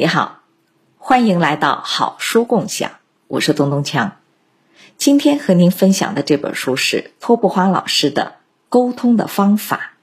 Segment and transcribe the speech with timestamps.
[0.00, 0.42] 你好，
[0.96, 2.92] 欢迎来到好书共享，
[3.26, 4.12] 我是东东锵。
[4.96, 8.22] 今天和您分享的这本书是托布花老师的
[8.68, 9.94] 《沟通的方法》。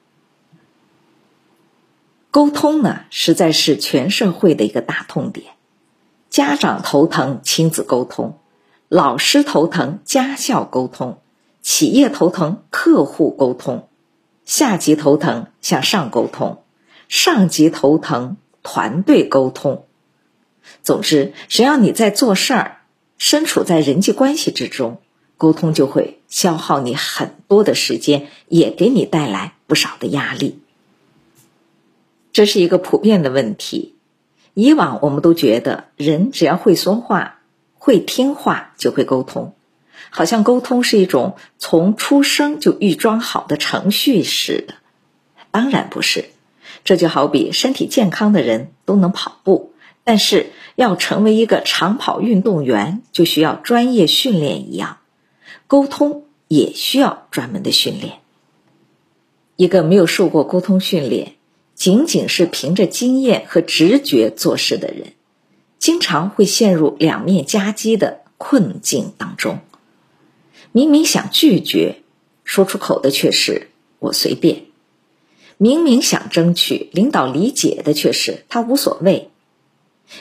[2.29, 5.53] 沟通呢，实在是全社会的一个大痛点。
[6.29, 8.37] 家长头疼亲子沟通，
[8.89, 11.21] 老师头疼家校沟通，
[11.62, 13.87] 企业头疼客户沟通，
[14.43, 16.63] 下级头疼向上沟通，
[17.07, 19.84] 上级头疼团队沟通。
[20.86, 22.78] 总之，只要你在做事儿，
[23.18, 25.02] 身处在人际关系之中，
[25.36, 30.59] 沟通就会消耗你很多的时间，也给你带来不少的压力。
[32.32, 33.95] 这是一个普遍的问题。
[34.54, 37.40] 以往我们都觉得人只要会说话、
[37.73, 39.56] 会听话就会沟通，
[40.12, 44.76] 好像沟通是一种从出生就预装好的程序似的。
[45.50, 46.26] 当然不是，
[46.84, 49.73] 这就好比身体健康的人都能跑步，
[50.05, 55.00] 但是要成为一个长跑运动员就需要专业训练一样，
[55.67, 58.20] 沟通也需要专门的训练。
[59.58, 61.33] 一个没有受过沟通训练。
[61.76, 65.11] 仅仅是凭着经验和直觉做事的人，
[65.78, 69.59] 经常会陷入两面夹击的困境当中。
[70.72, 71.98] 明明想拒绝，
[72.45, 74.56] 说出口的却是“我随便”；
[75.58, 79.31] 明明想争取领导理解的却是“他无所谓”；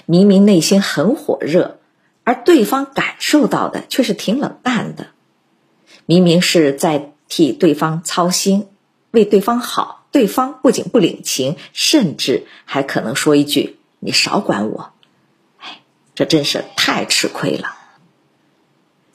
[0.06, 1.78] 明明内心很火热，
[2.24, 5.06] 而对方感受到的却是挺冷淡的；
[6.06, 8.68] 明明是在替对方操心，
[9.10, 10.02] 为对方好。
[10.10, 14.92] 对方不仅不领情，甚至还可能说一句：“你少管我。”
[15.58, 15.80] 哎，
[16.14, 17.70] 这真是太吃亏了。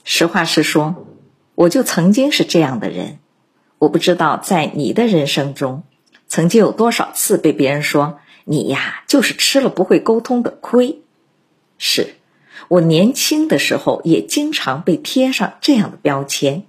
[0.04, 1.08] 实话实说，
[1.56, 3.20] 我就曾经是这样的人。
[3.78, 5.84] 我不知道在你的人生中，
[6.28, 8.20] 曾经有多少次被别人说
[8.52, 11.04] 你呀，就是吃了不会沟通的亏。
[11.78, 12.16] 是
[12.68, 16.64] 我年轻的时候也经常被贴上这样的标签，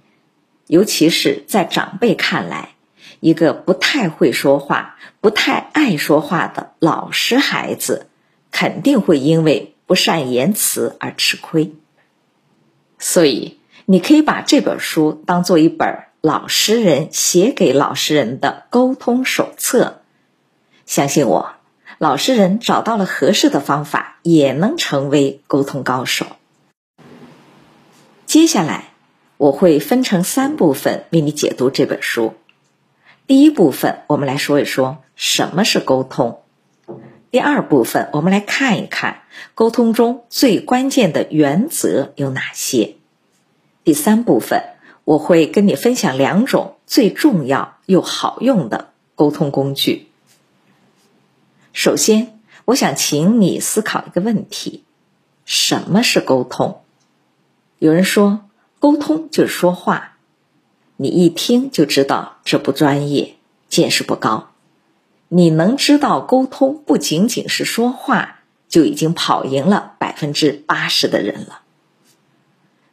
[0.67, 2.75] 尤其是在长辈看来。
[3.19, 8.07] 一个不太会说话、不太爱说话的老实孩子，
[8.51, 11.73] 肯定会因为不善言辞而吃亏。
[12.99, 20.01] 所以，你可以把这本书当做一本老实人写给老实人的沟通手册。
[20.85, 21.53] 相信我，
[22.01, 26.25] 老实人找到了合适的方法，也能成为沟通高手。
[28.25, 28.85] 接下来，
[29.37, 32.33] 我会分成三部分为你解读这本书。
[33.27, 36.39] 第一部分，我们来说一说什么是沟通；
[37.29, 39.21] 第二部分，我们来看一看
[39.53, 42.95] 沟通中最关键的原则有哪些；
[43.83, 44.63] 第三部分，
[45.03, 50.07] 我会跟你分享两种最重要又好用的沟通工具。
[51.73, 54.83] 首先，我想请你思考一个问题：
[55.45, 56.81] 什么是沟通？
[57.79, 58.41] 有人说，
[58.79, 60.17] 沟通就是说话。
[60.97, 63.37] 你一听就知道这不专业，
[63.69, 64.49] 见识不高。
[65.29, 71.61] 你能知道沟通不仅仅是说话，就已经跑赢了百分之八十的人了。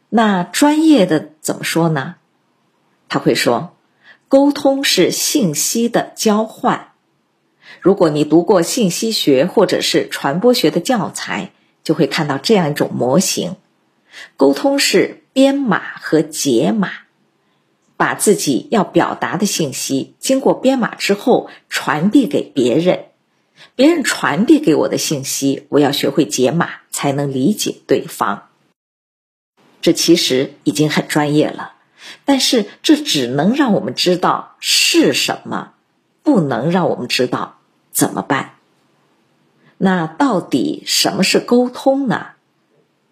[0.07, 2.15] 那专业的怎么说呢？
[3.09, 3.75] 他会说，
[4.29, 6.88] 沟通是信息的交换。
[7.81, 11.51] 如果你读过信息学或者是传播学的教材，
[11.83, 13.55] 就会看到这样一种模型：
[14.37, 16.91] 沟通是编码和解码。
[17.97, 23.07] 把自己要表达的信息经过编码之后传递给别人，
[23.75, 28.47] 别人传递给我的信息，我要学会解码才能理解对方。
[29.81, 31.73] 这其实已经很专业了，
[32.23, 35.73] 但是这只能让我们知道是什么，
[36.23, 37.58] 不能让我们知道
[37.99, 38.55] 怎么办。
[39.77, 42.27] 那到底什么是沟通呢？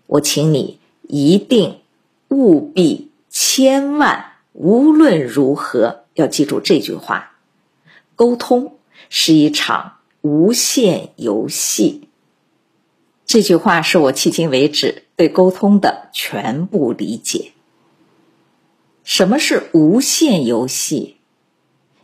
[0.06, 1.82] 我请你一定
[2.30, 4.32] 务必千万。
[4.54, 7.34] 无论如何，要记住这句话：
[8.16, 8.78] 沟通
[9.10, 12.08] 是一场无限游戏。
[13.26, 17.52] 这句话是我迄今为止对沟通的全部理解。
[19.04, 21.17] 什么是无限游戏？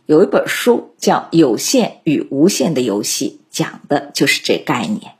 [0.06, 5.12] 有一本书叫《有限与无限的游戏》，讲的就是这概念。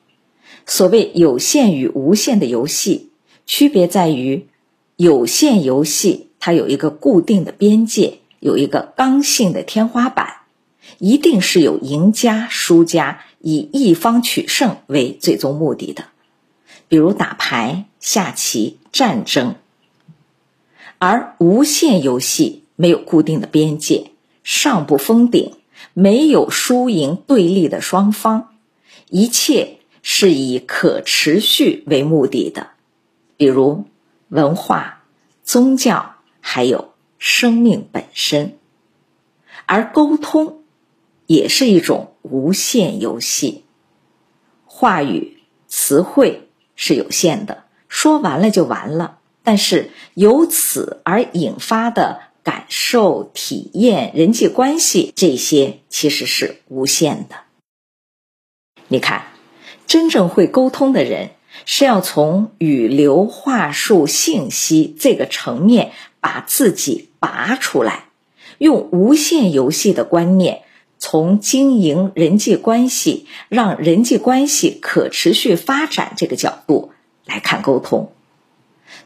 [0.66, 3.10] 所谓有限与无限的游戏，
[3.46, 4.46] 区别在于
[4.96, 6.28] 有限游戏。
[6.38, 10.40] 它有一个固定的边界，有一个刚性的天花板，
[10.98, 16.04] 一定是有赢家、输家，以一方取胜为最终目的的。
[16.88, 19.54] 比如打牌、下棋、战争。
[20.98, 24.10] 而无限游戏没有固定的边界，
[24.44, 25.56] 上不封顶，
[25.94, 28.54] 没有输赢对立的双方，
[29.08, 32.68] 一切是以可持续为目的的，
[33.36, 33.86] 比如
[34.28, 35.02] 文化、
[35.42, 38.58] 宗教，还有生命本身。
[39.66, 40.62] 而沟通
[41.26, 43.64] 也是一种无限游戏，
[44.66, 49.20] 话语、词汇是有限的，说完了就完了。
[49.42, 57.36] 但是由此而引发的感受、体验、人际关系，这些其实是无限的。
[58.88, 59.28] 你看，
[59.86, 61.30] 真正会沟通的人，
[61.64, 68.10] 是要从语流、话术、信息这个层面把自己拔出来，
[68.58, 70.64] 用无限游戏的观念，
[70.98, 76.92] 从经营人际关系、让人际关系可持续发展这个角度
[77.24, 78.12] 来看沟通。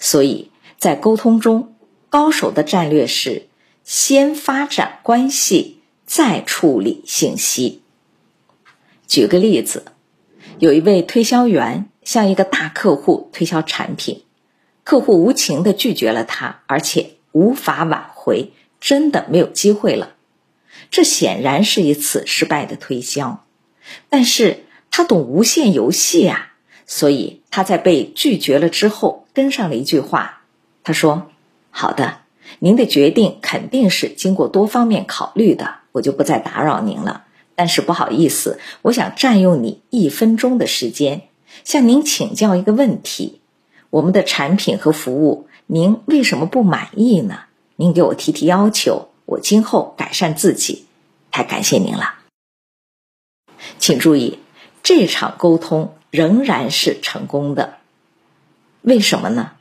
[0.00, 1.74] 所以在沟通中，
[2.10, 3.48] 高手的战略是
[3.84, 7.82] 先发展关系，再处理信息。
[9.06, 9.84] 举个例子，
[10.58, 14.22] 有一位推销员向一个大客户推销产品，
[14.84, 20.14] 客户无情的拒绝了他，而且无法挽回，真的没有机会了。
[20.90, 23.44] 这显然是一次失败的推销，
[24.08, 26.54] 但是他懂无限游戏啊。
[26.86, 30.42] 所以他在被拒绝了之后，跟上了一句话。
[30.82, 31.30] 他说
[31.80, 32.22] ：“好的，
[32.58, 37.26] 您的决定肯定是经过多方面考虑的，我就不再打扰您了。
[37.54, 41.28] 但是不好意思，我想占用你一分钟的时间，
[41.62, 43.40] 向您请教一个问题：
[43.90, 47.42] 我们的产品和服务，您为什么不满意呢？
[47.76, 50.86] 您给我提提要求，我今后改善自己。
[51.30, 52.14] 太感谢您了。
[53.78, 54.40] 请注意，
[54.82, 57.74] 这场沟通。”仍然是成功的，
[58.80, 59.52] 为什么呢？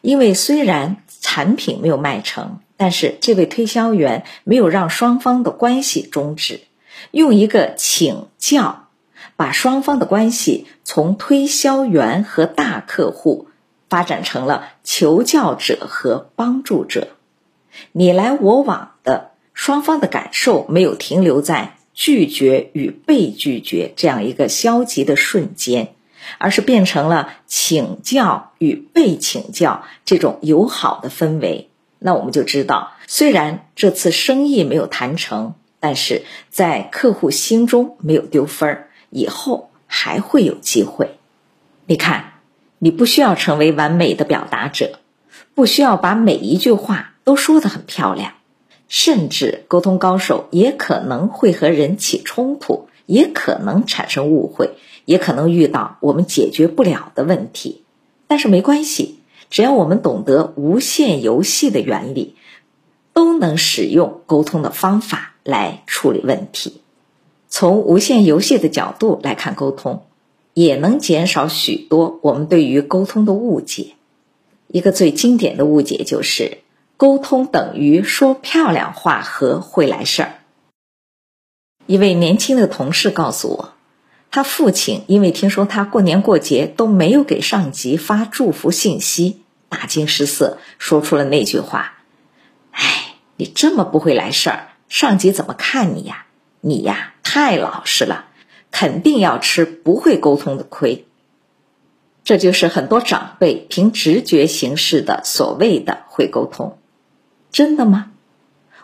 [0.00, 6.62] 因为虽然产品没有卖成，但是这位推销员没有让双方的关系终止，
[7.10, 8.88] 用一个请教，
[9.36, 13.48] 把双方的关系从推销员和大客户
[13.90, 17.08] 发展成了求教者和帮助者，
[17.92, 21.74] 你来我往的，双方的感受没有停留在。
[22.00, 25.96] 拒绝与被拒绝这样一个消极的瞬间，
[26.36, 31.70] 而是变成了请教与被请教这种友好的氛围。
[31.98, 41.18] 那我们就知道，虽然这次生意没有谈成，但是在客户心中没有丢分儿，以后还会有机会。
[41.86, 42.34] 你看，
[42.78, 45.00] 你不需要成为完美的表达者，
[45.54, 48.34] 不需要把每一句话都说得很漂亮。
[48.86, 54.70] 甚至沟通高手也可能会和人起冲突，也可能产生误会，
[55.08, 57.82] 也可能遇到我们解决不了的问题。
[58.26, 62.34] 但是没关系，只要我们懂得无限游戏的原理，
[63.14, 66.82] 都能使用沟通的方法来处理问题。
[67.48, 70.02] 从无限游戏的角度来看沟通，
[70.52, 73.94] 也能减少许多我们对于沟通的误解。
[74.66, 76.58] 一个最经典的误解就是。
[76.98, 80.32] 沟通等于说漂亮话和会来事儿。
[81.86, 83.72] 一位年轻的同事告诉我，
[84.30, 91.98] 他父亲因为听说他过年过节都没有给上级发祝福信息，大惊失色，说出了那句话
[92.72, 96.26] ：“哎，你这么不会来事儿，上级怎么看你呀？
[96.60, 98.26] 你呀，太老实了，
[98.70, 101.06] 肯定要吃不会沟通的亏。”
[102.22, 106.76] 这就是很多长辈凭直觉行事的所谓的会沟通。
[107.50, 108.10] 真的吗？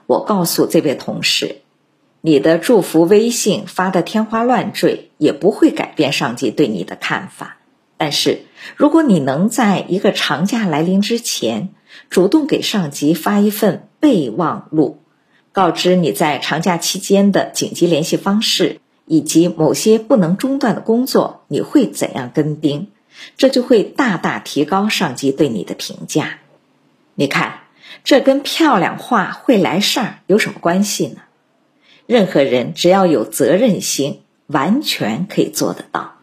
[0.06, 1.62] 我告诉这位同事，
[2.26, 7.58] 你的祝福微信发的天花乱坠，也不会改变上级对你的看法。
[7.98, 11.68] 但是，如果你能在一个长假来临之前，
[12.08, 15.02] 主动给上级发一份备忘录，
[15.52, 22.88] 告知你在长假期间的紧急联系方式，以及某些不能中断的工作，你会怎样跟盯？
[23.36, 26.38] 这就会大大提高上级对你的评价。
[27.14, 27.60] 你看。
[28.02, 31.20] 这跟漂亮话会来事儿有什么关系呢？
[32.06, 36.16] 任何人只要有责任心，完全可以做得到。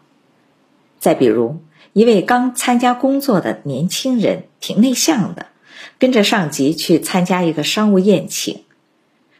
[0.98, 1.60] 再比如，
[1.92, 5.46] 一位刚参加工作的年轻人，挺内向的，
[5.98, 8.62] 跟着上级去参加一个商务宴请。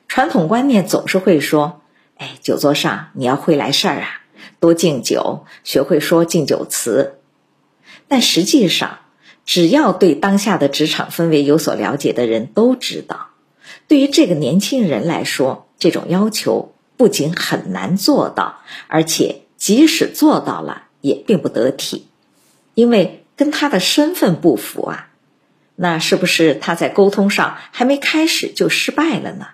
[0.09, 1.81] 传统观念总是会说
[2.19, 4.09] ：“哎，酒桌上你要会来事儿啊，
[4.61, 7.19] 多敬酒，学会说敬酒词。”
[8.09, 8.99] 但实际上，
[9.47, 13.29] 只要对当下的职场氛围有所了解的人都知道，
[13.93, 22.07] 对于这个年轻人来说，这种要求不仅很难做到，而且即使做到了也并不得体，
[22.73, 25.11] 因为跟他的身份不符啊。
[25.77, 29.49] 那是不是他在沟通上还没开始就失败了呢？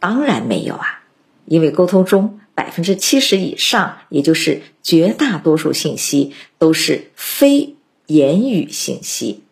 [0.00, 1.04] 当然没有啊，
[1.44, 7.76] 因为沟通中百分之七十以上，也就是绝大多数信息都是非
[8.08, 9.44] 言语信息，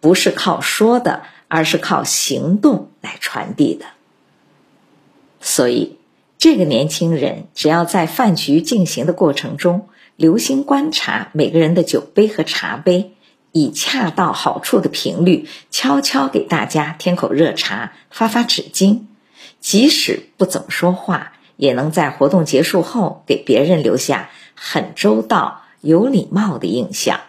[0.00, 3.86] 不是靠说的，而是靠行动来传递的。
[5.40, 5.98] 所以，
[6.38, 13.12] 这个年轻人只要在饭局进行的过程中，留心观察每个人的酒杯和茶杯，
[13.52, 19.02] 以恰到好处的频率，悄悄给大家添口热茶，发发纸巾，
[19.60, 27.20] 即使不怎么说话，也能在活动结束后给别人留下很周到、有礼貌的印象。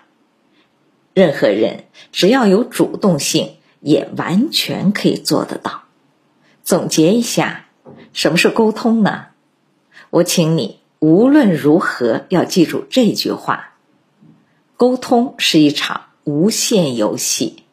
[1.14, 5.84] 任何人只要有主动性，也完全可以做得到。
[6.64, 7.66] 总结一下。
[8.12, 9.28] 什么是沟通呢？
[10.10, 13.76] 我请你无论如何要记住这句话：
[14.76, 17.64] 沟通是一场无限游戏。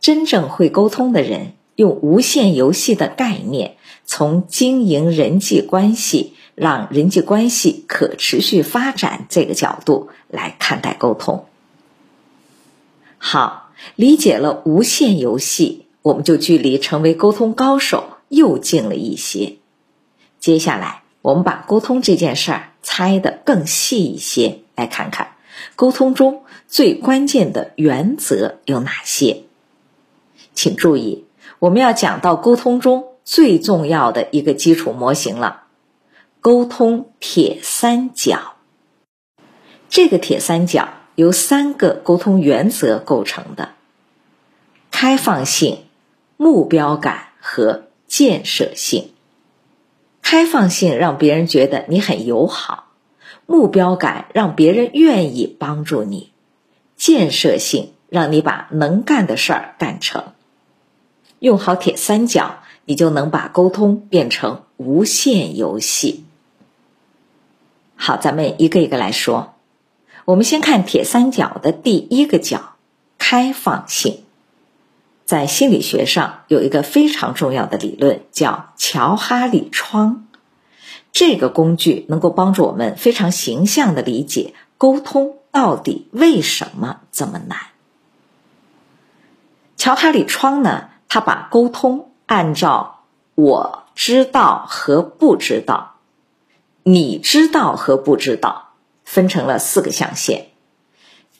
[0.00, 11.46] 真正会沟通的人，用无限游戏的概念，从经营人际关系、让人际关系可持续发展这个角度来看待沟通。
[13.18, 18.18] 好，理解了无限游戏，我们就距离成为沟通高手。
[18.30, 19.56] 又近了一些。
[20.38, 25.32] 接下来，我们把沟通这件事儿拆得更细一些，来看看
[25.74, 29.42] 沟通中最关键的原则有哪些。
[30.54, 31.24] 请注意，
[31.58, 35.64] 我们要讲到沟通中最重要的一个基础模型了——
[36.40, 38.54] 沟通铁三角。
[39.88, 40.88] 这个铁三角
[41.20, 43.72] 由三个沟通原则构成的：
[44.90, 45.84] 开放性、
[46.36, 47.84] 目标感和。
[48.10, 49.12] 建设性、
[50.20, 52.88] 开放性让别人觉得你很友好；
[53.46, 56.32] 目标感让别人愿意帮助你；
[56.96, 60.32] 建设性让你把能干的事儿干成。
[61.38, 66.24] 用好铁三角，你就能把沟通变成无限游戏。
[67.94, 69.54] 好，咱们一个一个来说。
[70.24, 72.76] 我们先看铁三角的第一个角：
[73.18, 74.24] 开放性。
[75.24, 80.26] 在心理学上有一个非常重要的理论，叫乔哈里窗。
[81.12, 87.58] 这个工具能够帮助我们非常形象的理解沟通到底为什么这么难。
[89.76, 95.96] 乔哈里窗呢，它把沟通按照我知道和不知道、
[96.82, 98.69] 你知道和不知道
[99.10, 100.46] 分成了四个象限。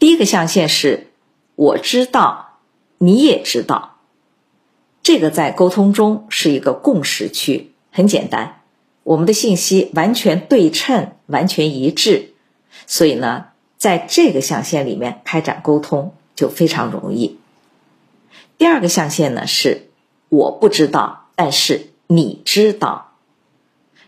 [0.00, 1.12] 第一个象限是
[1.54, 2.48] 我知道。
[3.02, 3.96] 你也知道，
[5.02, 7.72] 这个在沟通中是一个共识区。
[7.90, 8.60] 很简单，
[9.04, 12.34] 我们的信息完全对称、完全一致，
[12.86, 13.46] 所以呢，
[13.78, 17.38] 在这个象限里面开展沟通就非常容易。
[18.58, 19.88] 第二个象限呢是
[20.28, 23.14] 我不知道，但是你知道，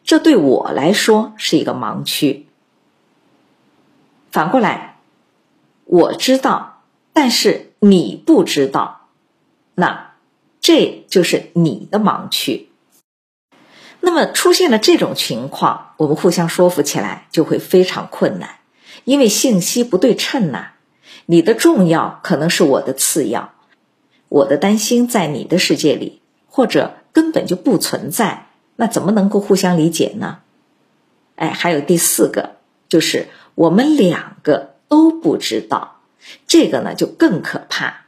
[0.04, 2.47] 这对我来说是一个盲区。
[4.33, 4.97] 反过来，
[5.85, 7.69] 我知道，但是。
[7.85, 9.09] 你不知道，
[9.75, 10.12] 那
[10.61, 12.69] 这就是你的盲区。
[13.99, 18.61] 那么出现了这种情况，我们互相说服起来就会非常困难，
[19.03, 20.75] 因为信息不对称呐。
[21.27, 23.53] 你的重要可能是我的次要，
[24.29, 28.47] 我的担心在你的世界里或者根本就不存在，
[28.77, 30.39] 那怎么能够互相理解呢？
[31.35, 32.59] 哎，还有第四个，
[32.92, 36.02] 就是我们两个都不知道。
[36.46, 38.02] 这个呢就更可怕，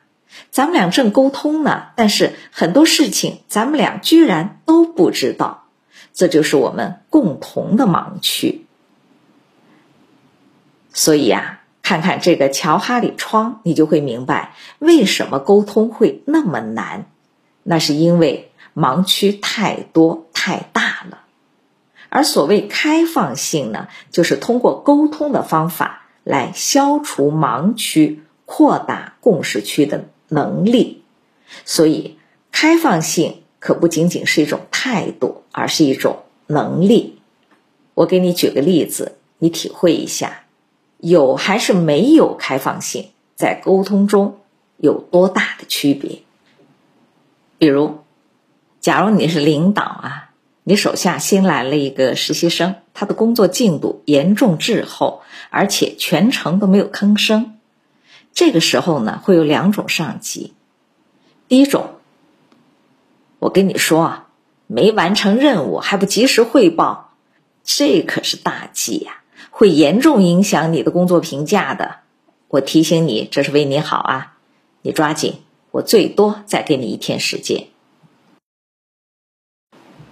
[0.51, 5.69] 咱们俩正沟通呢，但是很多事情咱们俩居然都不知道，
[6.13, 8.67] 这就是我们共同的盲区。
[10.93, 17.07] 所以呀，看看这个乔哈里窗，你就会明白为什么沟通会那么难。
[17.63, 21.24] 那是因为盲区太多太大了，
[22.15, 26.03] 而所谓开放性呢，就是通过沟通的方法。
[26.23, 31.03] 来消除盲区、扩大共识区的能力，
[31.67, 32.17] 所以
[32.51, 37.19] 开放性可不仅仅是一种态度，而是一种能力。
[37.93, 40.45] 我给你举个例子，你体会一下，
[40.97, 44.39] 有还是没有开放性，在沟通中
[44.79, 46.23] 有多大的区别？
[47.59, 47.99] 比如，
[48.81, 50.24] 假如你是领导啊。
[50.67, 57.59] 你手下新来了一个实习生，他的工作进度严重滞后，而且全程都没有吭声。
[58.33, 60.55] 这个时候呢，会有两种上级。
[61.49, 61.91] 第一种，
[63.39, 64.29] 我跟你说啊，
[64.67, 67.15] 没完成任务还不及时汇报，
[67.63, 69.19] 这可是大忌呀，
[69.51, 71.97] 会严重影响你的工作评价的。
[72.49, 74.37] 我提醒你，这是为你好啊，
[74.81, 75.43] 你抓紧，
[75.73, 77.67] 我最多再给你一天时间。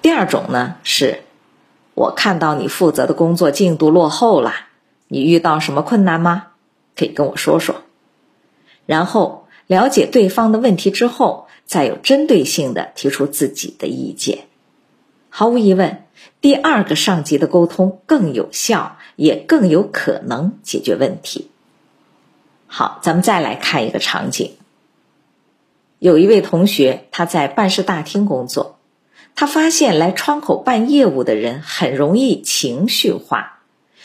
[0.03, 1.23] 第二种呢是，
[1.95, 4.53] 我看到你负责的工作进度落后了，
[5.07, 6.49] 你遇到什么困难吗？
[6.97, 7.83] 可以跟我说说。
[8.85, 14.47] 然后了解对方的问题之后，再有针对性的提出自己的意见。
[15.31, 16.05] 毫无疑问，
[16.41, 21.49] 第二个上级的沟通更有效，也更有可能解决问题。
[22.67, 24.57] 好，咱们再来看一个场景。
[26.01, 28.77] 有一位同学，他在办事大厅工作，
[29.35, 33.61] 他发现来窗口办业务的人很容易情绪化，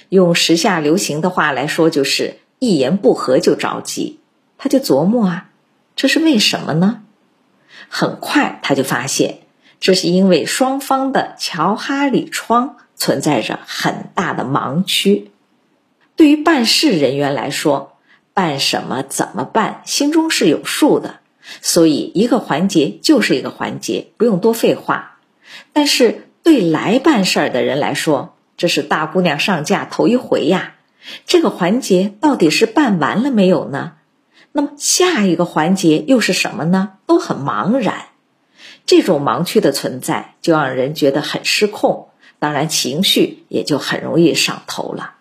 [0.09, 4.19] 用时下流行的话来说，就是一言不合就着急。
[4.57, 5.49] 他就琢磨啊，
[5.95, 7.03] 这是为什么呢？
[7.89, 9.41] 很快他就发现，
[9.79, 15.29] 这是因为双方的乔哈里窗存在着很大的盲区。
[16.15, 17.97] 对于办事人员来说，
[18.33, 21.19] 办什么怎么办，心中是有数的。
[21.61, 25.16] 所以，一个环节就是一个环节，不用多废话。
[25.77, 30.73] 但是，对来办事儿的人来说，这是大姑娘上架头一回呀。
[31.27, 33.93] 这个环节到底是办完了没有呢？
[34.53, 36.93] 那么，下一个环节又是什么呢？
[37.05, 38.07] 都很茫然。
[38.87, 42.07] 这种盲区的存在，就让人觉得很失控，
[42.39, 45.13] 当然情绪也就很容易上头了。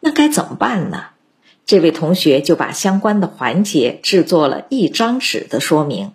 [0.00, 1.06] 那该怎么办呢？
[1.64, 6.12] 这位同学就把相关的环节制作了一张纸的说明，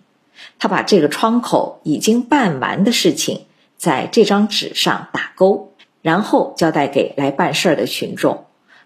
[0.60, 8.44] 他把这个窗口已经办完的事情在这张纸上打勾，然后交代给来办事儿的群众，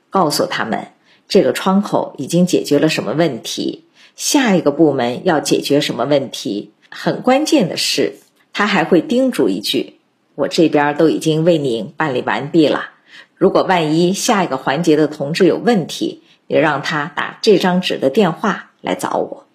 [0.09, 0.87] 告诉他们
[1.29, 3.85] 这个窗口已经解决了什么问题，
[4.17, 6.73] 下一个部门要解决什么问题。
[6.89, 8.15] 很关键的是，
[8.55, 9.99] 他还会叮嘱一句
[10.35, 12.91] ：“我这边都已经为您办理完毕了，
[13.37, 19.47] 如果万一下一个环节的同志有问题。”也让他打这张纸的电话来找我，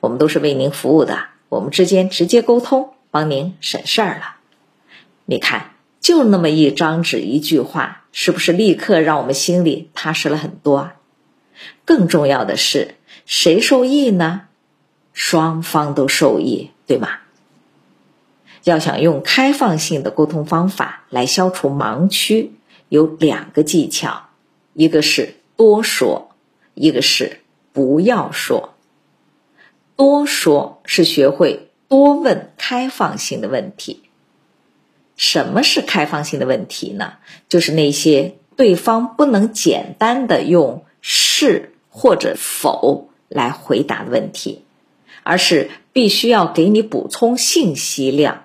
[0.00, 4.36] 我们都是为您服务的，我们之间直接沟通，帮您省事儿了。
[5.26, 10.90] 你看，就那么一张纸，一句话，是不是立刻让我们心里踏实了很多？
[11.84, 12.94] 更重要的是，
[13.26, 14.42] 谁受益呢？
[15.12, 17.08] 双方都受益，对吗？
[18.64, 22.52] 要想用开放性的沟通方法来消除盲区，
[22.88, 24.28] 有两个技巧，
[24.74, 26.26] 一个是多说。
[26.80, 27.40] 一个是
[27.72, 28.76] 不要说，
[29.98, 34.04] 多说是学会多问开放性的问题。
[35.16, 37.14] 什么是开放性的问题呢？
[37.48, 44.62] 就是那些对方不能简单的用是或者否来回答的问题，
[45.24, 48.44] 而是必须要给你补充信息量。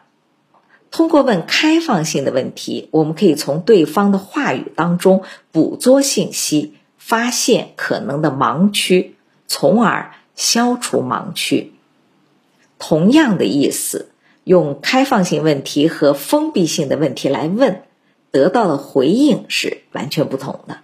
[0.89, 6.73] 通过问开放性的问题，我们可以从对方的话语当中捕捉信息。
[6.97, 11.73] 发现可能的盲区，从而消除盲区。
[12.79, 14.11] 同样的意思，
[14.43, 17.83] 用开放性问题和封闭性的问题来问，
[18.31, 20.79] 得到的回应是完全不同的。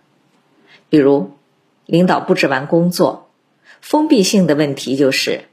[0.89, 1.31] 比如，
[1.85, 3.29] 领导布置完工作，
[3.81, 5.45] 封闭性的问题就是：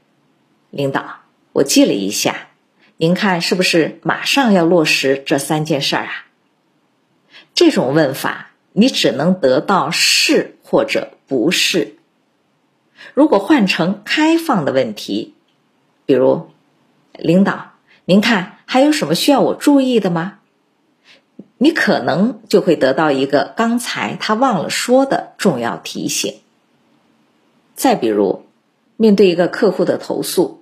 [0.69, 1.21] 领导，
[1.53, 2.49] 我记了一下，
[2.97, 6.25] 您看是不是马上要落实这三件事儿啊？
[7.53, 8.45] 这种问法。
[8.79, 11.96] 你只能得到是或者不是。
[13.17, 15.33] 如果换成开放的问题，
[16.05, 16.51] 比如，
[17.13, 17.71] 领导，
[18.05, 20.37] 您看还有什么需要我注意的吗？
[21.57, 26.41] 你可能就会得到一个刚才他忘了说的重要提醒。
[27.73, 28.45] 再比如，
[28.97, 30.61] 面对一个客户的投诉，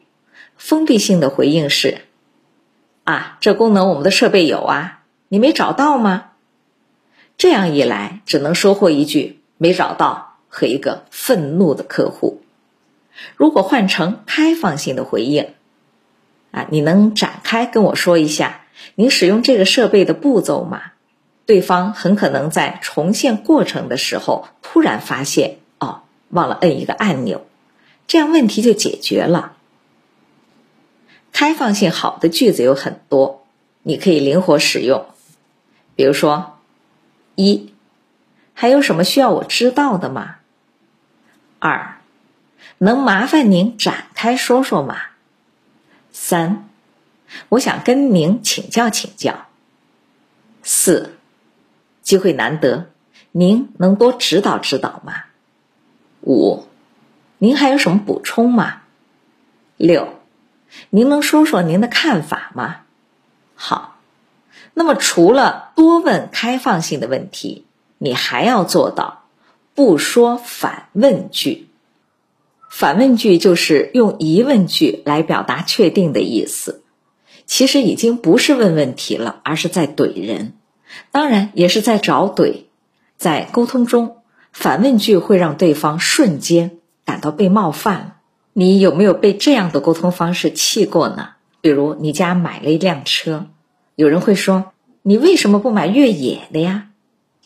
[0.56, 2.04] 封闭性的回应是：
[3.04, 6.32] 啊，这功能我们的设备有啊，你没找到吗？
[7.38, 12.44] 这样一来，只能收获一句“没找到”和一个愤怒的客户。
[13.36, 15.54] 如果换成开放性的回应，
[16.52, 18.62] 啊，你能展开跟我说一下
[18.96, 20.82] 你使用这个设备的步骤吗？
[21.46, 27.46] 对方很可能在重现过程的时候突然发现，哦，忘了摁一个按钮，
[28.08, 29.54] 这样问题就解决了。
[31.32, 33.46] 开放性好的句子有很多，
[33.84, 35.06] 你可以灵活使用，
[35.96, 36.52] 比如说。
[37.38, 37.74] 一，
[38.54, 40.38] 还有什么需要我知道的吗？
[41.60, 41.95] 二，
[42.78, 44.98] 能麻烦您展开说说吗？
[46.12, 46.70] 三，
[47.50, 49.46] 我想跟您请教请教。
[50.64, 51.18] 四，
[52.02, 52.90] 机会难得，
[53.32, 55.24] 您能多指导指导吗？
[56.22, 56.66] 五，
[57.38, 58.82] 您还有什么补充吗？
[59.78, 60.20] 六，
[60.90, 62.82] 您能说说您的看法吗？
[63.56, 63.92] 好。
[64.78, 67.66] 那么，除了多问开放性的问题，
[67.98, 69.24] 你还要做到
[69.74, 71.70] 不说反问句。
[72.78, 76.84] 反问句就是用疑问句来表达确定的意思，
[77.46, 80.56] 其实已经不是问问题了，而是在怼人。
[81.10, 82.64] 当然也是在找怼。
[83.16, 84.18] 在沟通中，
[84.52, 88.18] 反问句会让对方瞬间感到被冒犯。
[88.52, 91.30] 你有没有被这样的沟通方式气过呢？
[91.62, 93.48] 比如你家买了一辆车，
[93.96, 96.90] 有人会说：“你为什么不买越野的呀？”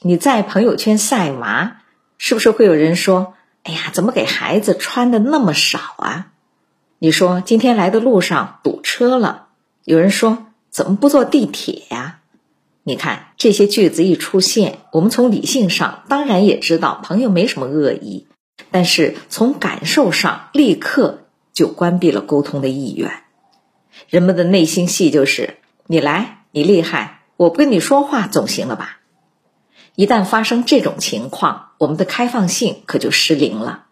[0.02, 1.82] 你在朋友圈晒娃，
[2.18, 6.32] 是不是会有人说：“哎呀，怎么给孩子穿的那么少啊？”
[7.00, 9.48] 你说今天来的路上堵车了，
[9.84, 12.20] 有人说：“怎么不坐地铁呀？”
[12.84, 18.28] 你看这些句子一出现，我们从理性上当然也知道朋友没什么恶意，
[18.72, 23.24] 但是从感受上立刻就关闭了沟通的意愿。
[24.08, 29.00] 人们的内心戏就是：你来，你厉害，我不跟你说话总行了吧？
[29.96, 33.86] 一旦发生这种情况，我们的开放性可就失灵了，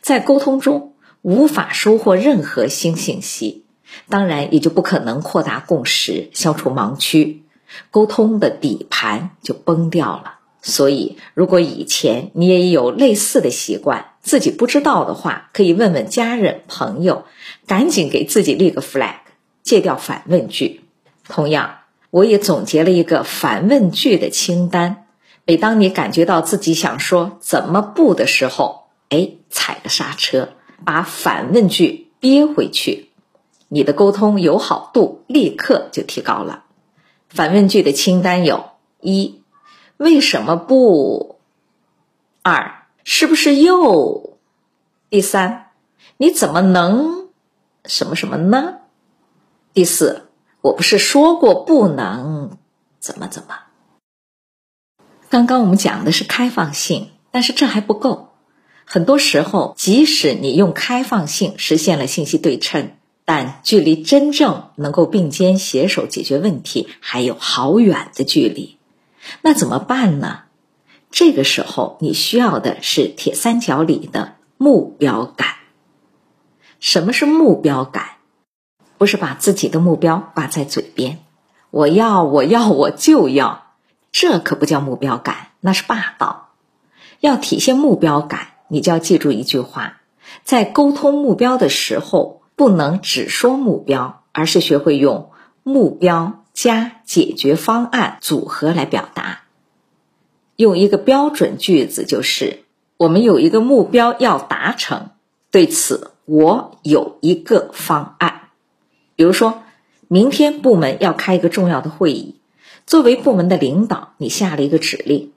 [0.00, 3.66] 在沟通中无法收获任何新信息，
[4.08, 7.42] 当然也就不可能扩大共识、消除盲区，
[7.90, 10.38] 沟通的底盘就崩掉了。
[10.62, 17.26] 所以，如果以前你也有类似的习惯，自己不知道的话，可以问问家人、朋友，
[17.66, 19.16] 赶紧给自己立个 flag。
[19.62, 20.80] 戒掉反问句。
[21.28, 21.80] 同样，
[22.10, 25.03] 我也总结了一个反问句的清单。
[25.46, 30.48] 每当你感觉到自己想说“怎么不”的时候，哎，踩个刹车，
[30.86, 33.10] 把反问句憋回去，
[33.68, 36.64] 你的沟通友好度立刻就提高了。
[37.28, 39.42] 反问句的清单有：一、
[39.98, 41.38] 为什么不？
[42.42, 44.38] 二、是不是又？
[45.10, 45.72] 第三，
[46.16, 47.28] 你怎么能？
[47.84, 48.78] 什么什么呢？
[49.74, 50.28] 第四，
[50.62, 52.56] 我不是说过不能
[52.98, 53.63] 怎么怎么？
[55.34, 58.28] 刚刚我们讲的是开放性，但是这还不够。
[58.84, 62.92] 很多时候，即使你用开放性实现了信息对称，
[63.24, 68.78] 但距离真正能够并肩携手解决问题还有好远的距离。
[69.42, 70.42] 那怎么办呢？
[71.10, 75.48] 这个时候，你需要的是铁三角里的目标感。
[76.78, 78.04] 什么是目标感？
[78.98, 81.18] 不是把自己的目标挂在嘴边，
[81.72, 83.63] 我要，我要，我就要，
[84.14, 86.50] 这可不叫目标感，那是霸道。
[87.18, 90.02] 要体现目标感，你就要记住一句话：
[90.44, 95.32] 在沟通目标的时候，不能只说目标，而是学会用
[95.64, 99.40] 目标加解决方案组合来表达。
[100.54, 102.62] 用一个标准句子就是：
[102.96, 105.10] 我们有一个目标要达成，
[105.50, 108.42] 对此我有一个方案。
[109.16, 109.64] 比如说，
[110.06, 112.33] 明天部门要开一个重要的会议，
[112.86, 115.32] 作为部门的领导，你下了一个指令：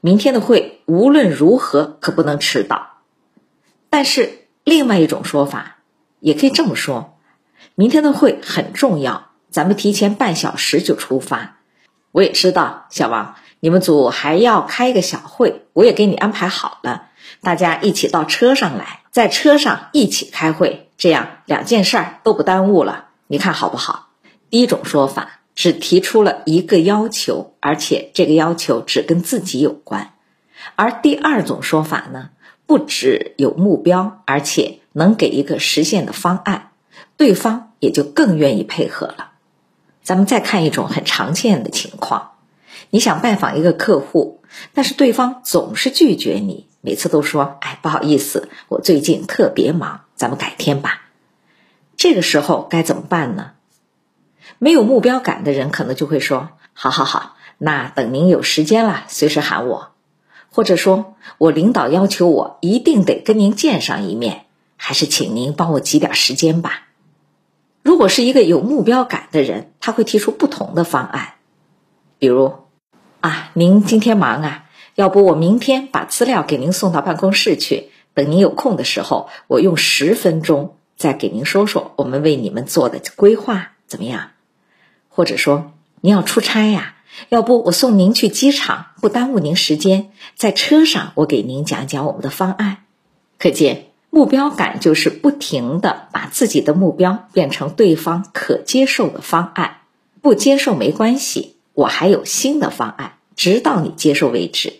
[0.00, 2.98] 明天的会无论如何可不能迟到。
[3.90, 5.78] 但是另外一种说法
[6.20, 7.18] 也可以这么说：
[7.74, 11.58] 明天的会很重要，咱们提前半小时就出发。
[12.12, 17.08] 我也知道，小王，你们组还要开个小会，我也给你安排好了，
[17.42, 23.08] 大家一起到车上来，在车上一起开会，这样两件事儿都不耽误了。
[23.26, 24.08] 你看好不好？
[24.48, 30.12] 第一种说法只提出了一个要求，而且这个要求只跟自己有关；
[30.76, 32.30] 而第二种说法呢，
[32.66, 36.70] 不只有目标，而且能给一个实现的方案，
[37.16, 39.32] 对方也就更愿意配合了。
[40.02, 42.32] 咱们再看一种很常见的情况：
[42.90, 44.42] 你想拜访一个客户，
[44.74, 51.02] 但是对方总是拒绝你，每次都说：“哎，不好意思，我最近特别忙，咱们改天吧。”
[51.96, 53.52] 这个时候该怎么办呢？
[54.58, 59.92] 没有目标感的人可能就会说：“好好好，那等您有时间了，随时喊我。”
[60.50, 66.88] 或者说：“我领导要求我一定得跟您见上一面，还是请您帮我挤点时间吧。”
[67.82, 71.34] 如果是一个有目标感的人，他会提出不同的方案，
[72.18, 72.54] 比如
[73.20, 74.64] ：“啊，您今天忙啊，
[74.94, 84.30] 要不我明天把资料给您送到办公室去，等您有空的时候，我用十分钟。”再给您说说我们为你们做的规划怎么样？
[85.16, 86.94] 或者说您要出差呀？
[87.30, 90.10] 要不我送您去机场，不耽误您时间。
[90.34, 92.84] 在车上我给您讲讲我们的方案。
[93.38, 99.78] 可见目标感就是不停的把自己的目标变成对方可接受的方案。
[100.20, 104.74] 不接受没关系，我还有新的方案，直到你接受为止。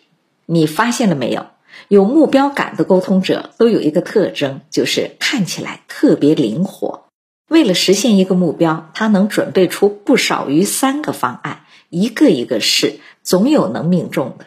[0.45, 1.47] 你发现了没有？
[1.89, 7.06] 有目标感的沟通者都有一个特征，就是看起来特别灵活。
[7.49, 14.47] 为了实现一个目标，他能准备出不少于三个方案，一个一个试，总有能命中的。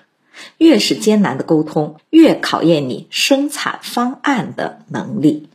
[0.57, 5.47] 越是艰难的沟通，越考验你生产方案的能力。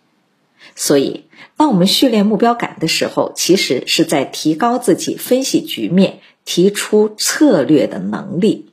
[0.75, 1.25] 所以，
[1.57, 8.71] 当我们训练目标感的时候，其实是在提高自己分析局面、提出策略的能力。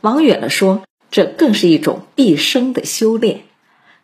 [0.00, 3.42] 往远了说，这更是一种毕生的修炼。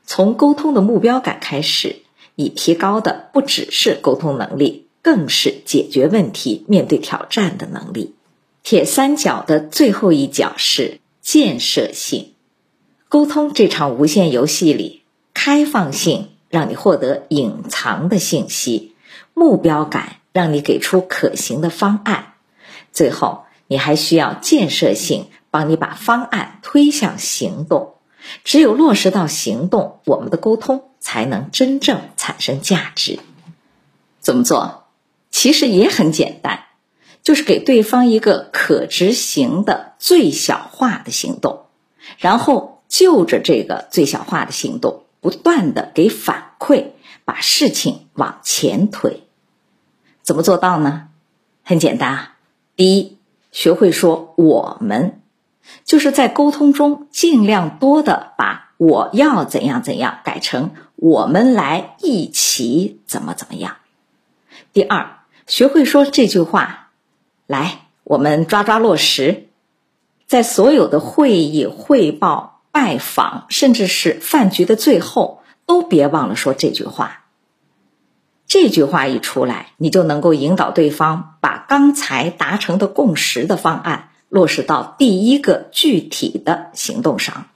[0.05, 1.97] 从沟通的目标感开始，
[2.35, 8.15] 你提高的不只是沟通能力，更是解决问题、面对挑战的能力。
[8.63, 12.33] 铁三角的最后一角是建设性。
[13.09, 15.03] 沟通这场无限游戏里，
[15.35, 18.95] 开放性让你获得隐藏的信息，
[19.35, 22.35] 目标感让你给出可行的方案，
[22.93, 25.27] 最后你还需要建设性。
[25.53, 27.95] 帮你把方案推向行动，
[28.45, 33.19] 只有落实到行动，我们的沟通才能真正产生价值。
[34.21, 34.85] 怎么做？
[35.31, 36.65] 其实也很简单，
[37.23, 41.67] 就是给对方一个可执行的最小化的行动，
[42.19, 46.89] 然后就着这个最小化的行动，不断的给反馈，
[47.25, 49.23] 把事情往前推。
[50.23, 51.09] 怎么做到呢？
[51.63, 52.37] 很简单啊，
[52.77, 53.19] 第一，
[53.53, 55.17] 学会说我们。
[55.85, 63.79] 就是在沟通中尽量多的把我要怎样怎样改成我们来一起怎么怎么样。
[64.75, 66.91] 第二，学会说这句话，
[67.47, 69.49] 来，我们抓抓落实，
[70.27, 77.25] 在所有的会议、汇报、拜访，甚至是饭局的最后，都别忘了说这句话。
[78.47, 84.11] 这句话一出来，你就能够引导对方把刚才达成的共识的方案。
[84.29, 87.47] 落实到第一个具体的行动上，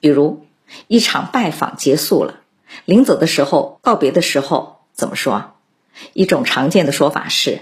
[0.00, 0.44] 比如
[0.88, 2.40] 一场拜访结束了，
[2.84, 5.52] 临走的时候告别的时候怎么说？
[6.14, 7.60] 一种常见的说法是：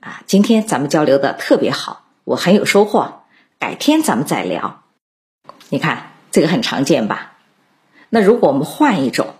[0.00, 3.20] 啊，今天咱们交流的特别好，我很有收获，
[3.58, 4.82] 改天咱们再聊。
[5.68, 7.36] 你看这个很常见吧？
[8.08, 9.34] 那如果我们换一种，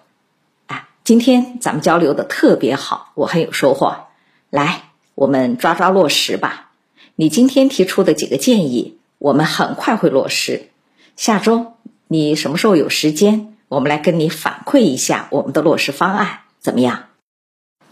[0.66, 4.08] 啊，今天咱们交流的特别好，我很有收获，
[4.50, 6.70] 来，我们抓抓落实吧。
[7.16, 10.68] 你今天提出的几个建议，我们很快会落实。
[11.16, 11.74] 下周
[12.06, 17.04] 你什么时候有时间，我们来跟你反馈一下我们的落实方案，怎么样？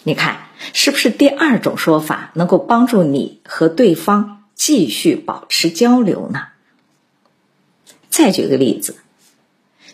[0.03, 0.39] 你看
[0.73, 6.49] 是不是第二种说法能够帮助你和对方继续保持交流呢？
[8.09, 8.97] 再举个例子，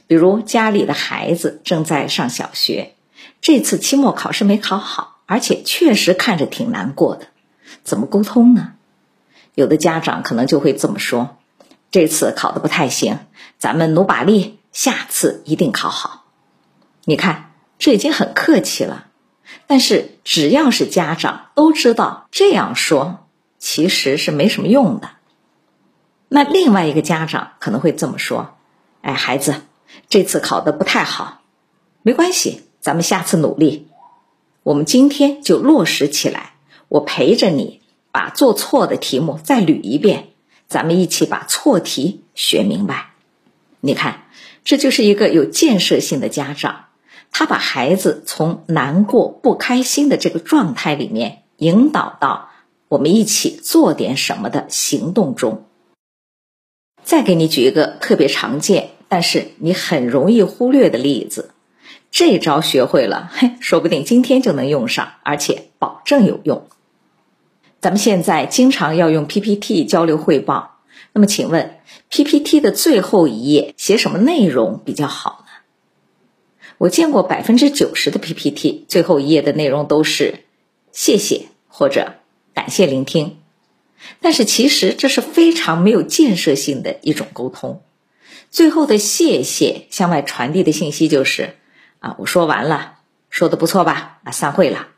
[0.06, 2.94] 比如家里的孩子正在上小学，
[3.40, 7.26] 这次期末考试没考好，而且确实看着挺难过的，
[7.82, 8.74] 怎么沟通呢？
[9.54, 11.36] 有的家长可能就会这么说
[11.90, 13.18] ：“这次考的不太行，
[13.58, 16.24] 咱们努把力，下次一定考好。”
[17.04, 19.06] 你看，这已经很客气了。
[19.66, 23.26] 但是只要是家长都知道这样说
[23.58, 25.10] 其实是没什么用的。
[26.28, 28.56] 那另外一个家长可能会这么说
[29.02, 29.62] ：“哎，孩子，
[30.08, 31.42] 这次考的不太好，
[32.02, 33.88] 没关系，咱们下次努力。
[34.62, 36.54] 我们今天就落实起来，
[36.88, 37.80] 我陪着你。”
[38.12, 40.28] 把做错的题目再捋一遍，
[40.68, 43.12] 咱们一起把错题学明白。
[43.80, 44.24] 你看，
[44.64, 46.86] 这就是一个有建设性的家长，
[47.30, 52.50] 他把孩子从难过、不开心的这个状态里面引导到
[52.88, 55.66] 我们一起做点什么的行动中。
[57.02, 61.50] 再给你举一个特别常见，但是你很容易忽略的例子，
[62.12, 66.68] 这招学会了，嘿，说不定今天就能用上，而且保证有用。
[67.80, 70.78] 咱们现在经常要用 PPT 交流汇报，
[71.12, 71.78] 那么请问
[72.14, 75.52] PPT 的最后一页写什么内容比较好呢？
[76.76, 80.44] 我见过百分之九十的 PPT 最后一页的内容都是
[80.92, 82.16] 谢谢或者
[82.52, 83.38] 感谢聆听，
[84.20, 87.82] 但是其实这是非常没有建设性的一种沟通。
[88.50, 91.54] 最后的谢谢向外传递的信息就是
[92.00, 92.98] 啊，我说完了，
[93.30, 94.20] 说的不错吧？
[94.24, 94.88] 啊，散会了。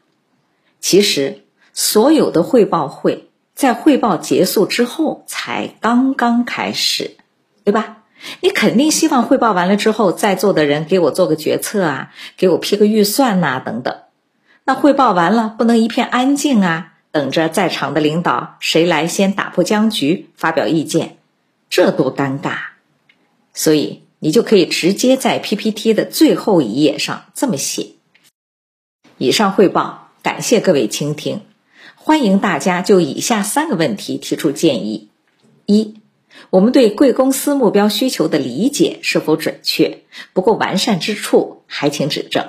[0.81, 1.43] 其实。
[1.77, 7.17] 所有的汇报会在汇报结束之后才刚刚开始，
[7.65, 8.03] 对吧？
[8.41, 13.95] 你肯定希望汇报完了之后，在座的人给我做个决策啊，给我批个预算呐，等等。
[14.65, 21.19] 那汇报完了，不能一片安静啊，等着在场的领导谁来先打破僵局，发表意见，
[21.69, 22.57] 这多尴尬。
[23.53, 27.91] 所以你就可以直接在 PPT 的最后一页上这么写：
[29.19, 31.43] 以上汇报，感谢各位倾听。
[32.07, 35.09] 欢迎大家就以下三个问题提出建议：
[35.65, 35.95] 一、
[36.51, 40.03] 我们对贵公司目标需求的理解是否准确？
[40.35, 42.49] 不够完善之处，还请指正。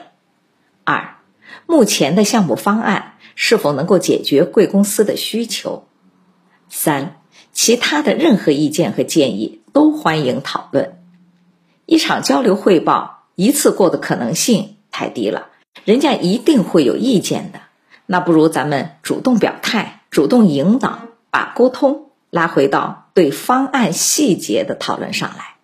[0.83, 1.19] 二、
[1.67, 5.87] 目前的项目方案是否能够解决贵公司的需求？
[6.67, 7.21] 三、
[7.53, 10.99] 其他的任何意见和建议都欢迎讨论。
[11.85, 15.47] 一场交流汇报一次过的可能性太低了，
[15.85, 17.61] 人家一定会有意见的。
[18.05, 20.99] 那不如咱们主动表态，主动引导，
[21.31, 25.55] 把沟通拉回到对方案细节的讨论上来。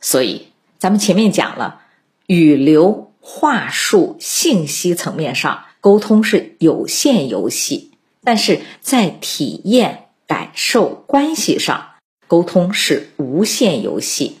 [0.00, 1.80] 所以，咱们前面讲了，
[2.26, 7.92] 语流、话术、信息层面上沟通是有限游戏，
[8.24, 11.90] 但是在体验、感受、关系上，
[12.26, 14.38] 沟通是无限游戏。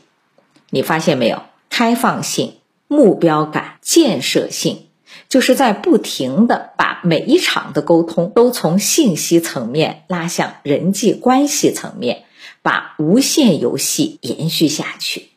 [0.70, 1.42] 你发现没有？
[1.68, 2.54] 开放性、
[2.88, 4.85] 目标感、建设性，
[5.28, 12.24] 就是在不停的把每一场的沟通都从信息层面拉向人际关系层面，
[12.62, 15.28] 把无限游戏延续下去。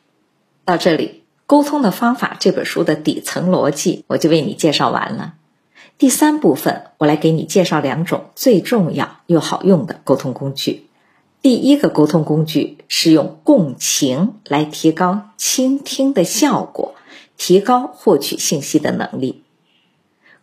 [0.64, 1.06] 到这里，
[1.46, 5.34] 《沟通的方法》这本书的底层逻辑我就为你介绍完了。
[5.98, 10.86] 第三部分，我来给你介绍两种最重要又好用的沟通工具。
[11.42, 16.94] 第一个沟通工具是用共情来提高倾听的效果，
[17.36, 19.42] 提高获取信息的能力。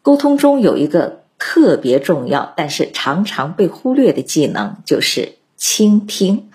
[0.07, 6.47] 沟通中有一个特别重要，但是常常被忽略的技能，就是倾听。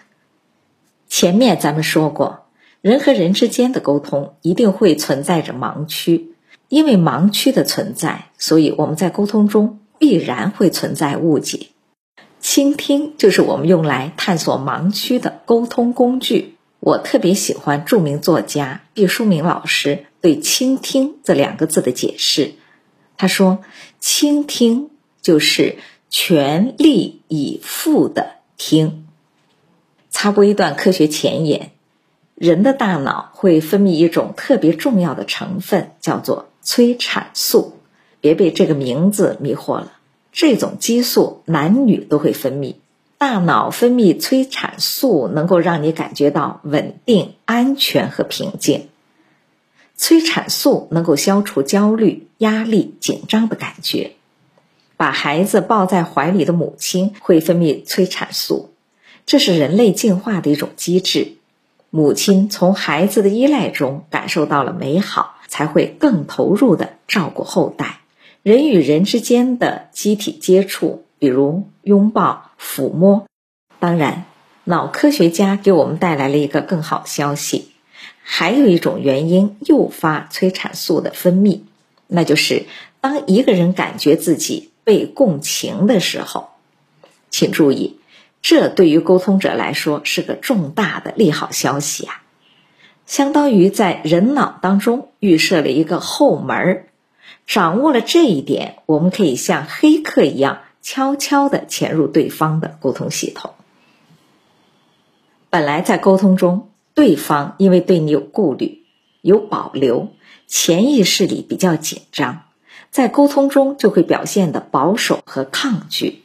[1.07, 2.47] 前面咱们说过，
[2.81, 6.33] 人和人之间的沟通一定会存在着盲区，
[6.71, 11.67] 因为盲区的存在，所以我们在沟通中必然会存在误解。
[12.41, 16.57] 倾听就是我们用来探索盲区的沟通工具。
[16.81, 22.55] 我特别喜欢著名作家毕淑敏老师对“倾听”这两个字的解释。
[23.23, 23.61] 他说
[24.01, 25.77] ：“倾听就是
[26.11, 29.07] 全力以赴的听。”
[30.11, 31.71] 插播一段科学前言：
[32.35, 37.75] 人的大脑会分泌一种特别重要的成分，叫做催产素。
[38.21, 39.93] 别被这个名字迷惑了。
[40.33, 42.75] 这种激素男女都会分泌，
[43.19, 48.89] 大脑分泌催产素能够让你感觉到稳定、安全和平静。
[49.96, 54.12] 催产素能够消除焦虑、压力、紧张的感觉。
[54.96, 58.70] 把孩子抱在怀里的母亲会分泌催产素，
[59.26, 61.35] 这是人类进化的一种机制。
[61.90, 67.98] 母亲从孩子的依赖中感受到了美好，才会更投入的照顾后代。
[68.42, 73.26] 人与人之间的机体接触，比如拥抱、抚摸。
[73.81, 74.24] 当然，
[74.64, 77.72] 脑科学家给我们带来了一个更好消息：
[78.23, 81.61] 还有一种原因诱发催产素的分泌，
[82.07, 82.65] 那就是
[83.01, 86.49] 当一个人感觉自己被共情的时候。
[87.31, 87.99] 请注意，
[88.43, 92.23] 这对于沟通者来说是个重大的利好消息啊！
[93.07, 96.87] 相当于在人脑当中预设了一个后门。
[97.47, 103.53] 掌握了这一点，我们可以像黑客一样悄悄地潜入对方的沟通系统。
[105.51, 108.83] 本来在沟通中，对方因为对你有顾虑、
[109.20, 110.09] 有保留，
[110.46, 112.42] 潜意识里比较紧张，
[112.90, 116.22] 在沟通中就会表现的保守和抗拒。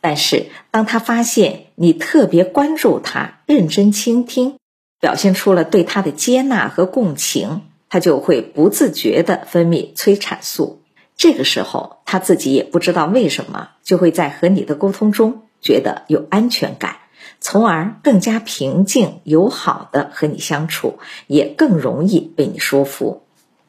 [0.00, 4.56] 但是当他发现你特别关注他、认真倾听，
[5.00, 7.62] 表现出了对他的接纳和共情。
[7.92, 10.80] 他就会不自觉地分泌催产素，
[11.16, 16.98] 这个时候他自己也不知道为什么，就会在和你的沟通中觉得有安全感，
[17.40, 23.22] 从而更加平静友好的和你相处，也更容易被你说服。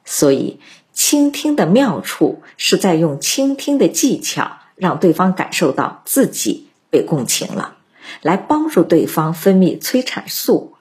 [0.03, 0.59] 所以，
[0.91, 7.77] 倾听的妙处是在用倾听的技巧，让对方感受到自己被共情了，
[8.21, 10.73] 来帮助对方分泌催产素。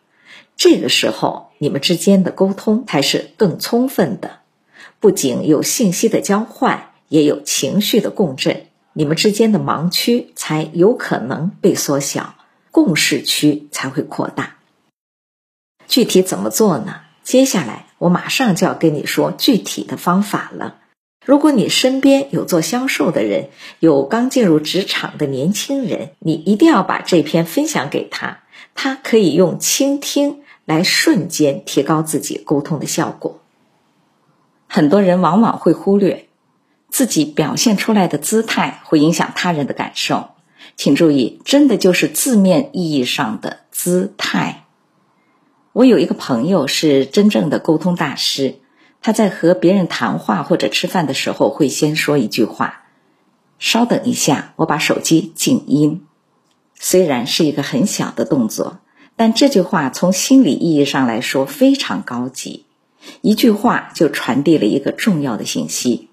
[0.56, 4.40] 这个时候，你们之间的沟通才是更充分的，
[4.98, 12.34] 不仅有信息的交换，也有情绪的共振，你们之间的盲区才有可能被缩小，
[12.70, 14.56] 共识区才会扩大。
[15.86, 17.00] 具体怎么做呢？
[17.22, 20.76] 接下来我马上就要跟你说具体的方法了。
[21.24, 28.40] 如果你身边有做销售的人，有刚进入职场的年轻人，你一定要把这篇分享给他，
[28.74, 30.42] 他可以用倾听。
[30.66, 33.40] 来瞬间提高自己沟通的效果。
[34.68, 36.28] 很多人往往会忽略
[36.90, 40.28] 自己表现出来的姿态会影响他人的感受，
[40.82, 44.64] 请注意，真的就是字面意义上的姿态。
[45.74, 48.54] 我有一个朋友是真正的沟通大师，
[49.02, 52.84] 他在和别人谈话或者吃饭的时候会先说一句话
[53.60, 56.06] ：“稍等一下，我把手机静音。”
[56.80, 58.80] 虽然是一个很小的动作。
[59.16, 62.64] 但这句话从心理意义上来说非常高级，
[63.20, 66.08] 一句话就传递了一个重要的信息：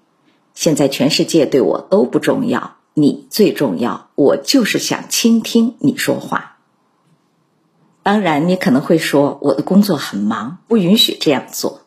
[0.52, 4.10] 现在全世界对我都不重要，你最重要。
[4.14, 6.58] 我就是想倾听你说话。
[8.02, 11.82] 当然，你可能会说我的工作很忙，不允许这样做。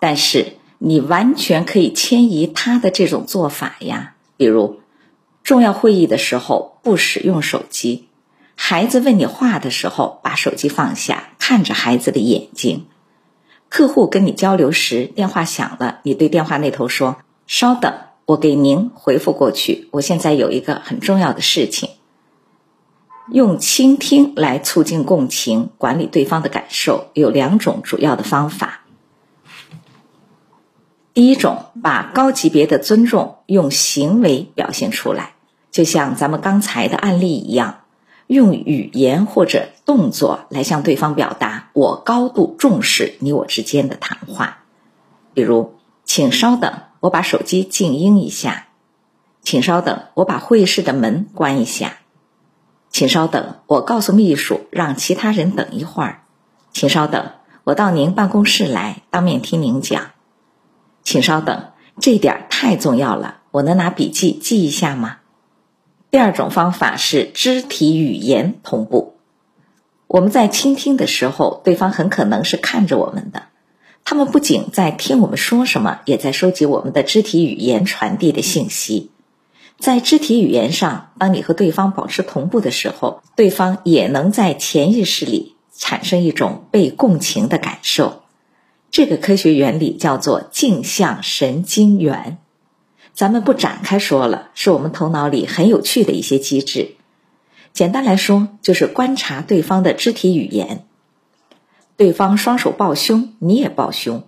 [0.00, 4.80] 但是你完全可以迁移他的这种做法呀，比如
[5.42, 6.74] 重要会议的时候。
[6.80, 8.08] 不使用手机。
[8.54, 12.86] 孩子问你话的时候，把手机放下，看着孩子的眼睛。
[13.68, 17.92] 客户跟你交流时，电话响了，你对电话那头说：“稍等，
[18.28, 19.88] 我给您回复过去。
[19.90, 21.88] 我现在有一个很重要的事情。”
[23.32, 28.82] 用倾听来促进共情，管理对方的感受，有两种主要的方法。
[31.14, 35.32] 第一种，把高级别的尊重用行为表现出来，
[35.70, 37.80] 就像咱们刚才的案例一样。
[38.26, 44.64] 用语言或者动作来向对方表达我高度重视你我之间的谈话，
[45.32, 45.72] 比如，
[46.04, 48.66] 请稍等，我把手机静音一下；
[49.42, 51.98] 请稍等，我把会议室的门关一下；
[52.90, 56.22] 请稍等，我告诉秘书让其他人等一会儿；
[56.72, 57.32] 请稍等，
[57.64, 60.12] 我到您办公室来当面听您讲；
[61.02, 65.18] 请稍等，这点太重要了，我能拿笔记记一下吗？
[66.10, 69.18] 第二种方法是肢体语言同步。
[70.06, 73.47] 我们在倾听的时候，对方很可能是看着我们的，
[74.10, 79.10] 他们不仅在听我们说什么，也在收集我们的肢体语言传递的信息。
[79.78, 88.22] 在肢体语言上，当你和对方保持同步的时候，对方也能在潜意识里产生一种被共情的感受。
[88.90, 92.38] 这个科学原理叫做镜像神经元。
[93.12, 96.94] 咱们不展开说了，是我们头脑里很有趣的一些机制。
[97.74, 100.86] 简单来说，就是观察对方的肢体语言。
[101.98, 104.20] 对方双手抱胸，你也抱胸；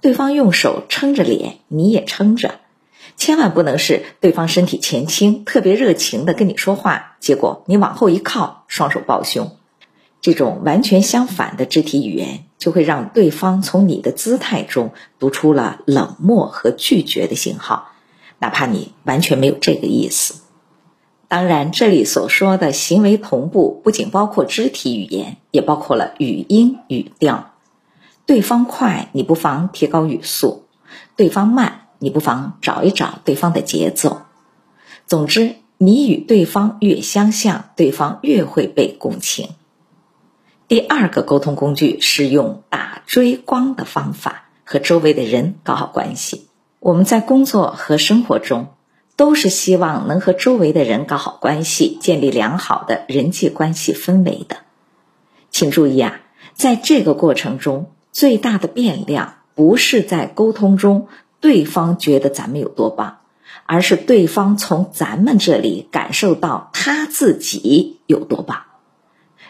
[0.00, 2.60] 对方用手撑着脸，你也撑着。
[3.16, 9.56] 千万不能是对方身体前倾，特别热情的跟你说话，结果你往后一靠，双手抱胸。
[10.20, 17.90] 这种完全相反的肢体语言，就会让对方从你的姿态中读出了冷漠和拒绝的信号。
[18.38, 20.42] 哪怕你完全没有这个意思，
[21.30, 27.52] 当然，这里所说的行为同步，不仅包括肢体语言，也包括了语音语调。
[28.26, 30.64] 对方快，你不妨提高语速；
[31.14, 34.22] 对方慢，你不妨找一找对方的节奏。
[35.06, 39.50] 总之，你与对方越相像，对方越会被共情。
[40.66, 46.48] 第二个沟通工具是用打追光的方法，和周围的人搞好关系。
[46.80, 48.66] 我们在工作和生活中，
[49.20, 54.56] 都是希望能和周围的人搞好关系，建立良好的人际关系氛围的。
[55.50, 56.22] 请注意啊，
[56.54, 61.08] 在这个过程中，最大的变量不是在沟通中
[61.38, 63.18] 对方觉得咱们有多棒，
[63.66, 68.62] 而是对方从咱们这里感受到他自己有多棒。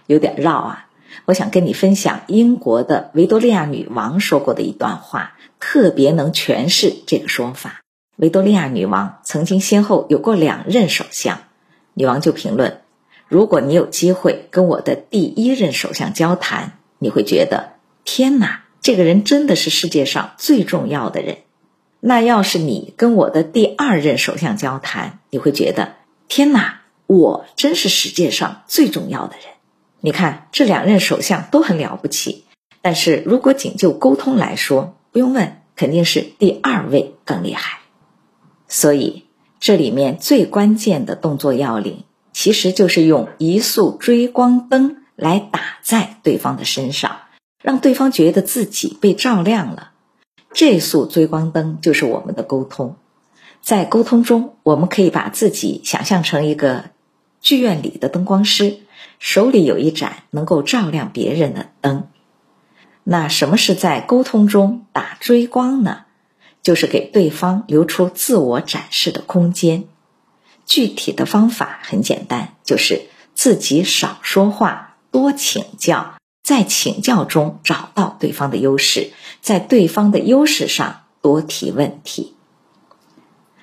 [0.09, 0.89] 有点绕啊，
[1.27, 5.35] 我想跟你分享英国的维多利亚女王说过的一段话。
[5.61, 7.83] 特别能诠释这个说法。
[8.21, 11.45] 维多利亚女王曾经先后有过两任首相，
[11.95, 12.83] 女王就评论
[13.29, 21.39] ：“如果你有机会跟我的第一任首相交谈，你会觉得天哪，这个人真的是世界上最重要的人。
[21.99, 25.95] 那要是你跟我的第二任首相交谈，你会觉得
[26.29, 29.47] 天哪，我真是世界上最重要的人。
[30.03, 32.45] 你看，这两任首相都很了不起，
[32.83, 37.80] 但是如果仅就沟通来说，不用问，肯定是第二位更厉害。
[38.71, 39.25] 所以
[39.59, 47.19] 这里面最关键的动作要领，其实就是用一束追光灯来打在对方的身上，
[47.63, 49.91] 让对方觉得自己被照亮了。
[50.53, 52.97] 这束追光灯就是我们的沟通。
[53.61, 56.85] 在沟通中，我们可以把自己想象成一个
[57.41, 58.79] 剧院里的灯光师，
[59.19, 62.07] 手里有一盏能够照亮别人的灯。
[63.03, 66.05] 那什么是在沟通中打追光呢？
[66.63, 69.85] 就是给对方留出自我展示的空间。
[70.67, 82.35] 具体的方法很简单，就是自己少说话，多请教，在请教中找到对方的优势，在对方的优势上多提问题。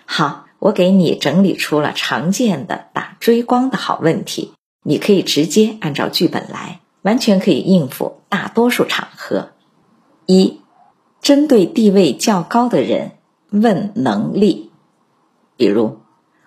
[0.05, 6.79] 好，我给你整理出了常见的打追光的好问题，你可以直接按照剧本来。
[7.03, 9.51] 完全可以应付大多数场合。
[10.25, 10.59] 一，
[11.27, 13.11] 针对地位较高的人
[13.49, 14.71] 问能力，
[15.57, 15.97] 比如，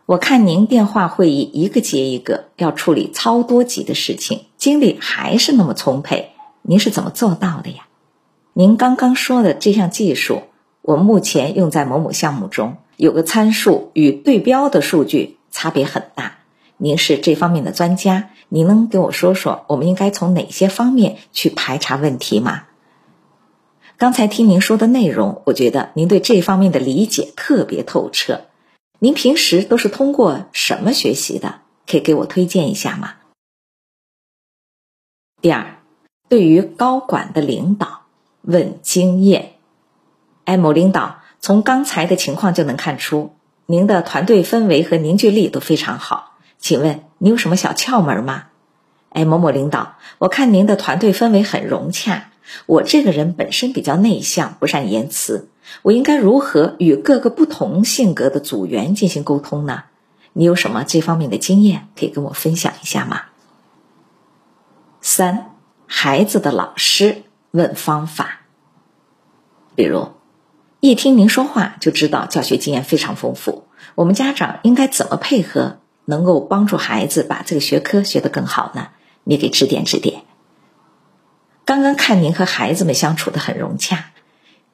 [0.06, 6.30] 我看您电话会议一个接一个，要处理超多级的事情，精力还是那么充沛，
[6.62, 7.88] 您是怎么做到的呀？
[8.54, 10.44] 您刚刚说的这项技术，
[10.80, 16.38] 我目前用在某某项目中，有个参数与对标的数据差别很大。
[16.78, 22.62] 您是这方面的专家，您能给我说说，我们应该从哪些方面去排查问题吗？
[24.00, 28.46] 刚才听您说的内容，我觉得您对这方面的理解特别透彻。
[28.98, 31.56] 您平时都是通过什么学习的？
[31.86, 33.16] 可以给我推荐一下吗？
[35.42, 35.82] 第二，
[36.30, 38.04] 对于高管的领导
[38.40, 39.56] 问经验。
[40.46, 43.34] 哎，某领导，从刚才的情况就能看出，
[43.66, 46.38] 您的团队氛围和凝聚力都非常好。
[46.58, 48.44] 请问你有什么小窍门吗？
[49.10, 52.30] 哎，某某领导，我看您的团队氛围很融洽。
[52.66, 55.48] 我这个人本身比较内向，不善言辞，
[55.82, 59.84] 我应该如何与各个不同性格的组员进行沟通呢？
[60.32, 63.22] 你有什么这方面的经验可以跟我分享一下吗？
[65.00, 68.42] 三，孩子的老师问方法，
[69.74, 70.08] 比如，
[70.80, 78.88] 一听您说话就知道教学经验非常丰富，我们家长应该怎么配合，能够帮助孩子把这个学科学得更好呢？
[79.24, 80.22] 你给指点指点。
[81.70, 84.10] 刚刚看您和孩子们相处的很融洽，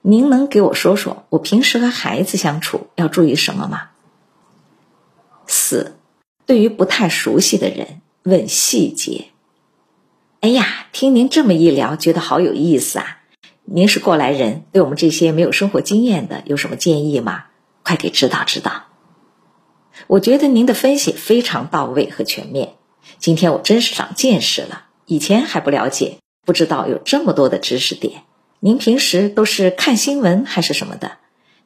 [0.00, 3.90] 您能给我说说我平时和孩子相处要注意什么吗？
[5.46, 5.98] 四，
[6.46, 9.26] 对于不太熟悉的人问细节。
[10.40, 13.18] 哎呀，听您这么一聊，觉得好有意思啊！
[13.66, 17.44] 您是过来人，对我们这些没有生活经验的有什么建议吗？
[17.82, 18.84] 快给指导指导。
[20.06, 22.76] 我觉得您的分析非常到位和全面，
[23.18, 26.16] 今天我真是长见识了，以前还不了解，
[26.46, 28.22] 不知道有这么多的知识点。
[28.60, 31.18] 您平时都是看新闻还是什么的？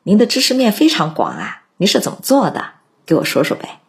[0.03, 2.72] 您的知识面非常广啊，您是怎么做的？
[3.07, 3.81] 给我说说呗。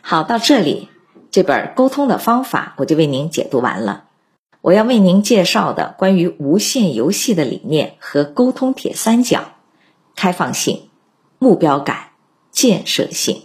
[0.00, 0.88] 好，到这里。
[1.32, 4.04] 这本沟通的方法我就为您解读完了。
[4.62, 9.52] 我要为您介绍的关于无限游戏的理念和沟通铁三角：
[10.14, 10.88] 开放性、
[11.38, 12.12] 目标感、
[12.50, 13.42] 建设性。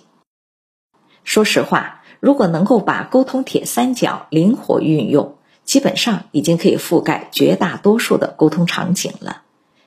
[1.25, 5.35] 说实话，如果能够把沟通铁三角灵活运用，
[5.71, 9.43] 基本上已经可以覆盖绝大多数的沟通场景了。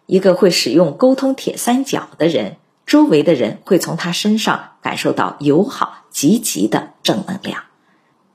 [0.07, 2.57] 一个会使用沟通铁三角的人，
[2.87, 7.65] 周围的人会从他身上感受到友好、积极的正能量。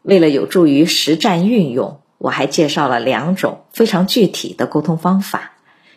[0.04, 5.54] 为了有助于实战运用，我还介绍了两种非常具体的沟通方法：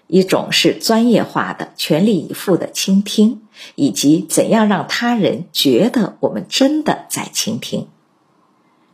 [0.06, 3.42] 一种是专业化的、全力以赴的倾听，
[3.74, 7.88] 以及怎样让他人觉得我们真的在倾听；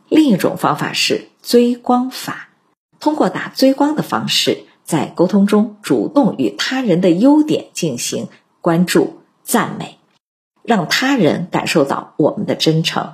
[0.09, 2.48] 另一种方法是追光法，
[2.99, 8.27] 通过打追光的方式，在沟通中主动与他人的优点进行
[8.61, 9.99] 关注、赞美，
[10.63, 13.13] 让他人感受到我们的真诚。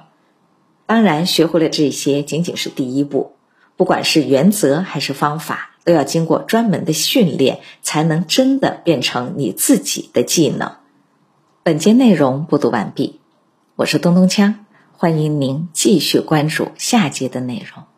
[0.88, 3.33] 当然，学会了这些仅仅是第一步，
[3.75, 10.73] 不管是原则还是方法，都要经过专门的训练，才能真的变成你自己的技能。
[11.63, 13.19] 本节内容播读完毕，
[13.75, 14.55] 我是东东锵，
[14.93, 17.94] 欢迎您继续关注下节的内容。